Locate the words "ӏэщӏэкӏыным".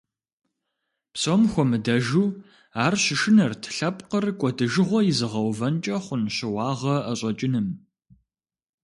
7.05-7.67